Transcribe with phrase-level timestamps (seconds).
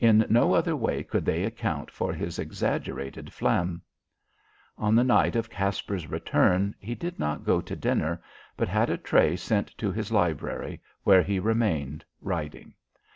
[0.00, 3.82] In no other way could they account for this exaggerated phlegm.
[4.76, 8.20] On the night of Caspar's return he did not go to dinner,
[8.56, 12.74] but had a tray sent to his library, where he remained writing.